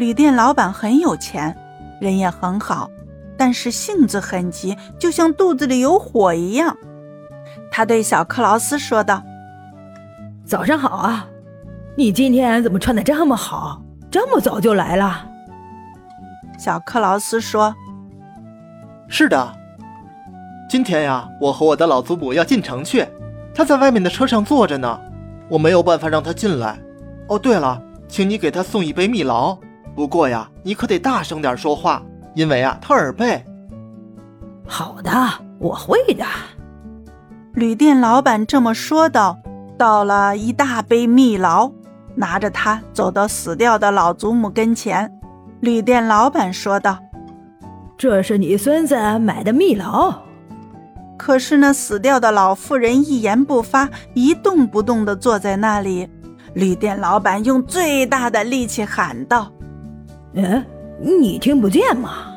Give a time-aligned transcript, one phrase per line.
[0.00, 1.54] 旅店老板很有钱，
[2.00, 2.90] 人也很好，
[3.36, 6.74] 但是性子很急，就像肚子里有火一样。
[7.70, 9.22] 他对小克劳斯说道
[10.42, 11.28] ：“早上好啊，
[11.98, 13.82] 你今天怎么穿的这么好？
[14.10, 15.26] 这么早就来了？”
[16.58, 17.74] 小克劳斯说
[19.06, 19.52] ：“是的，
[20.66, 23.06] 今天呀，我和我的老祖母要进城去，
[23.54, 24.98] 他在外面的车上坐着呢，
[25.50, 26.78] 我没有办法让他进来。
[27.28, 29.58] 哦，对了，请你给他送一杯蜜劳。”
[29.94, 32.02] 不过呀，你可得大声点说话，
[32.34, 33.44] 因为啊，他耳背。
[34.66, 35.10] 好的，
[35.58, 36.24] 我会的。
[37.54, 39.38] 旅店老板这么说道，
[39.76, 41.72] 倒了一大杯蜜劳，
[42.14, 45.12] 拿着它走到死掉的老祖母跟前。
[45.60, 46.98] 旅店老板说道
[47.98, 50.14] ：“这是你孙子买的蜜劳。”
[51.18, 56.08] 可是那死掉的老妇人一言不发，一动不动地坐在那里。
[56.54, 59.52] 旅店老板用最大的力气喊道。
[60.34, 60.64] 嗯，
[61.00, 62.34] 你听不见吗？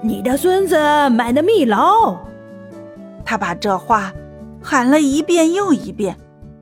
[0.00, 0.76] 你的孙子
[1.10, 2.16] 买的蜜劳。
[3.24, 4.12] 他把这话
[4.62, 6.16] 喊了一遍又一遍，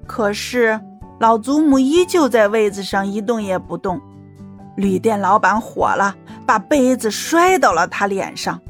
[0.06, 0.81] 可是
[1.20, 4.00] 老祖母依旧在位子上一动也不动。
[4.77, 6.14] 旅店老板火了，
[6.47, 8.61] 把杯子摔到了他脸上，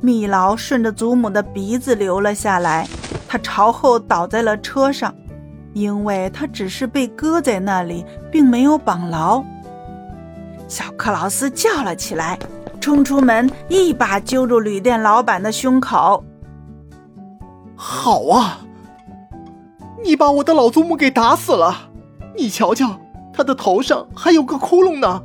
[0.00, 2.86] 蜜劳顺着祖母的鼻子流了下来，
[3.28, 5.14] 他朝后倒在了车上，
[5.72, 9.44] 因为他只是被搁在那里，并没有绑牢。
[10.72, 12.38] 小克劳斯叫了起来，
[12.80, 16.24] 冲出门，一把揪住旅店老板的胸口。
[17.76, 18.60] 好啊，
[20.02, 21.90] 你把我的老祖母给打死了！
[22.34, 22.98] 你瞧瞧，
[23.34, 25.22] 他的头上还有个窟窿呢。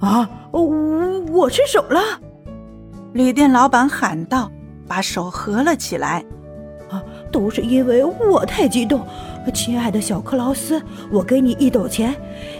[0.00, 0.60] 啊，我
[1.32, 1.98] 我失手了！
[3.14, 4.50] 旅店老板喊道，
[4.86, 6.22] 把手合了起来。
[7.30, 9.06] 都是因为我太激动。
[9.54, 12.14] 亲爱的小克劳斯，我给你一斗钱，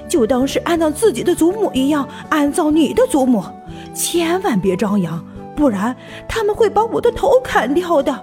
[0.09, 3.45] 就当是安葬自己的祖母一样安葬你的祖母，
[3.95, 5.23] 千万别张扬，
[5.55, 5.95] 不然
[6.27, 8.19] 他们会把我的头砍掉的，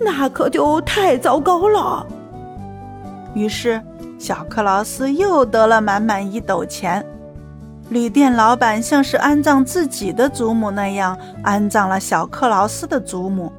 [0.00, 2.04] 那可就太糟糕了。
[3.32, 3.80] 于是，
[4.18, 7.06] 小克劳斯又得了满满一斗钱。
[7.90, 13.52] 旅店老板像是安葬自己的祖母那样安葬了小克劳斯的祖母，